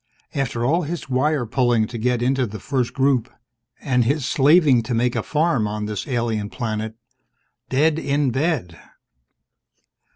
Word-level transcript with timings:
After 0.33 0.65
all 0.65 0.81
his 0.81 1.09
wire 1.11 1.45
pulling 1.45 1.85
to 1.85 1.99
get 1.99 2.23
into 2.23 2.47
the 2.47 2.59
First 2.59 2.91
Group, 2.91 3.31
and 3.79 4.03
his 4.03 4.25
slaving 4.25 4.81
to 4.81 4.95
make 4.95 5.15
a 5.15 5.21
farm 5.21 5.67
on 5.67 5.85
this 5.85 6.07
alien 6.07 6.49
planet, 6.49 6.95
dead 7.69 7.99
in 7.99 8.31
bed! 8.31 8.79